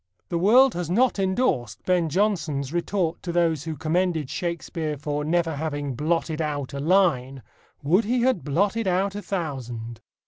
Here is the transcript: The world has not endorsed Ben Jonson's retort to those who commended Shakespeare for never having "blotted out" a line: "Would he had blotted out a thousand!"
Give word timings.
The 0.29 0.39
world 0.39 0.73
has 0.73 0.89
not 0.89 1.19
endorsed 1.19 1.85
Ben 1.85 2.09
Jonson's 2.09 2.73
retort 2.73 3.21
to 3.21 3.31
those 3.31 3.65
who 3.65 3.77
commended 3.77 4.31
Shakespeare 4.31 4.97
for 4.97 5.23
never 5.23 5.57
having 5.57 5.93
"blotted 5.93 6.41
out" 6.41 6.73
a 6.73 6.79
line: 6.79 7.43
"Would 7.83 8.05
he 8.05 8.21
had 8.23 8.43
blotted 8.43 8.87
out 8.87 9.13
a 9.13 9.21
thousand!" 9.21 10.01